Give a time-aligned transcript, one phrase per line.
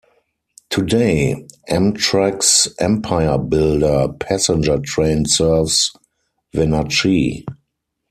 [0.71, 5.91] Today, Amtrak's "Empire Builder" passenger train serves
[6.55, 7.45] Wenatchee.